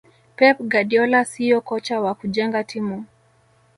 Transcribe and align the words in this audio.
pep 0.37 0.57
guardiola 0.71 1.25
siyo 1.25 1.61
kocha 1.61 2.01
wa 2.01 2.15
kujenga 2.15 2.63
timu 2.63 3.05